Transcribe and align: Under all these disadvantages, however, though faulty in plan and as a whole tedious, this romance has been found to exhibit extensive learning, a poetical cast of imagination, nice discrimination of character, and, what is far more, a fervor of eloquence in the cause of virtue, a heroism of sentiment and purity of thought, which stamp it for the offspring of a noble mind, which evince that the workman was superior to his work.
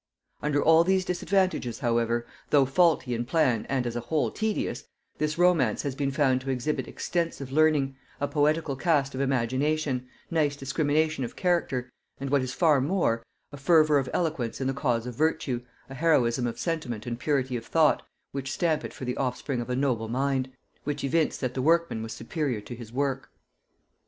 Under 0.41 0.63
all 0.63 0.83
these 0.83 1.05
disadvantages, 1.05 1.77
however, 1.77 2.25
though 2.49 2.65
faulty 2.65 3.13
in 3.13 3.23
plan 3.23 3.67
and 3.69 3.85
as 3.85 3.95
a 3.95 3.99
whole 3.99 4.31
tedious, 4.31 4.85
this 5.19 5.37
romance 5.37 5.83
has 5.83 5.93
been 5.93 6.09
found 6.09 6.41
to 6.41 6.49
exhibit 6.49 6.87
extensive 6.87 7.51
learning, 7.51 7.95
a 8.19 8.27
poetical 8.27 8.75
cast 8.75 9.13
of 9.13 9.21
imagination, 9.21 10.07
nice 10.31 10.55
discrimination 10.55 11.23
of 11.23 11.35
character, 11.35 11.91
and, 12.19 12.31
what 12.31 12.41
is 12.41 12.51
far 12.51 12.81
more, 12.81 13.23
a 13.51 13.57
fervor 13.57 13.99
of 13.99 14.09
eloquence 14.11 14.59
in 14.59 14.65
the 14.65 14.73
cause 14.73 15.05
of 15.05 15.13
virtue, 15.13 15.61
a 15.87 15.93
heroism 15.93 16.47
of 16.47 16.57
sentiment 16.57 17.05
and 17.05 17.19
purity 17.19 17.55
of 17.55 17.67
thought, 17.67 18.01
which 18.31 18.51
stamp 18.51 18.83
it 18.83 18.95
for 18.95 19.05
the 19.05 19.15
offspring 19.17 19.61
of 19.61 19.69
a 19.69 19.75
noble 19.75 20.07
mind, 20.07 20.51
which 20.83 21.03
evince 21.03 21.37
that 21.37 21.53
the 21.53 21.61
workman 21.61 22.01
was 22.01 22.11
superior 22.11 22.59
to 22.59 22.73
his 22.73 22.91
work. 22.91 23.29